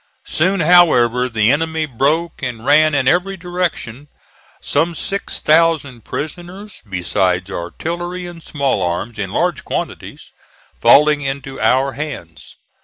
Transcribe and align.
Soon, 0.25 0.61
however, 0.61 1.29
the 1.29 1.51
enemy 1.51 1.85
broke 1.85 2.41
and 2.41 2.65
ran 2.65 2.95
in 2.95 3.07
every 3.07 3.37
direction; 3.37 4.07
some 4.59 4.95
six 4.95 5.39
thousand 5.39 6.03
prisoners, 6.03 6.81
besides 6.89 7.51
artillery 7.51 8.25
and 8.25 8.41
small 8.41 8.81
arms 8.81 9.19
in 9.19 9.29
large 9.31 9.63
quantities, 9.63 10.31
falling 10.79 11.21
into 11.21 11.61
our 11.61 11.91
hands. 11.91 12.55